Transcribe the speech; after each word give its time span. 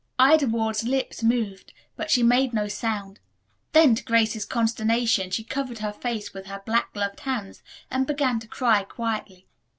Ida 0.17 0.47
Ward's 0.47 0.83
lips 0.83 1.21
moved, 1.21 1.73
but 1.95 2.09
she 2.09 2.23
made 2.23 2.55
no 2.55 2.67
sound. 2.67 3.19
Then, 3.71 3.93
to 3.93 4.03
Grace's 4.03 4.45
consternation, 4.45 5.29
she 5.29 5.43
covered 5.43 5.77
her 5.77 5.93
face 5.93 6.33
with 6.33 6.47
her 6.47 6.63
black 6.65 6.91
gloved 6.95 7.19
hands 7.19 7.61
and 7.91 8.07
began 8.07 8.39
to 8.39 8.47
cry 8.47 8.81
quietly. 8.83 9.45